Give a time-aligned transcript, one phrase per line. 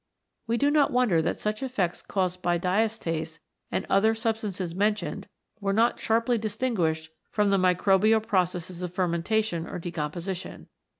[0.47, 3.37] We do not wonder that such effects caused by diastase
[3.71, 5.27] and the other sub stances mentioned
[5.59, 10.69] were not sharply distinguished from the microbial processes of fermentation or decomposition.